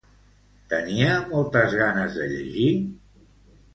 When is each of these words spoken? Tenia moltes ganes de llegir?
Tenia 0.71 1.11
moltes 1.33 1.77
ganes 1.81 2.17
de 2.21 2.27
llegir? 2.33 2.69